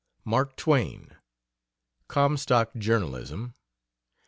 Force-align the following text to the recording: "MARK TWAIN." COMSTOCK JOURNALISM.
"MARK 0.25 0.55
TWAIN." 0.57 1.13
COMSTOCK 2.07 2.71
JOURNALISM. 2.75 3.53